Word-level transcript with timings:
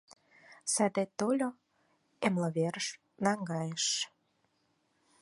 Садет 0.73 1.09
тольо— 1.19 1.49
эмлымверыш 2.25 2.87
наҥгайыш... 3.23 3.85